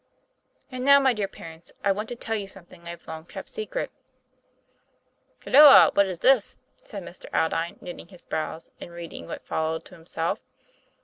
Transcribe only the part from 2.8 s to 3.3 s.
I have long